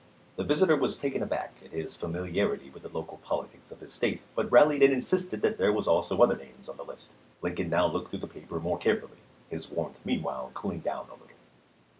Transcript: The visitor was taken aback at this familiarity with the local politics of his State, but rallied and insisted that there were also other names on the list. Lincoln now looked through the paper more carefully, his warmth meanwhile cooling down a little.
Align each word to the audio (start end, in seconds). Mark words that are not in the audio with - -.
The 0.35 0.43
visitor 0.43 0.75
was 0.75 0.97
taken 0.97 1.21
aback 1.21 1.53
at 1.63 1.69
this 1.73 1.95
familiarity 1.95 2.71
with 2.71 2.81
the 2.81 2.89
local 2.89 3.17
politics 3.17 3.71
of 3.71 3.81
his 3.81 3.93
State, 3.93 4.19
but 4.33 4.51
rallied 4.51 4.81
and 4.81 4.91
insisted 4.91 5.43
that 5.43 5.59
there 5.59 5.71
were 5.71 5.83
also 5.83 6.17
other 6.23 6.35
names 6.35 6.67
on 6.67 6.77
the 6.77 6.83
list. 6.83 7.09
Lincoln 7.43 7.69
now 7.69 7.85
looked 7.85 8.09
through 8.09 8.17
the 8.21 8.25
paper 8.25 8.59
more 8.59 8.79
carefully, 8.79 9.19
his 9.51 9.69
warmth 9.69 9.99
meanwhile 10.03 10.49
cooling 10.55 10.79
down 10.79 11.05
a 11.09 11.11
little. 11.11 11.37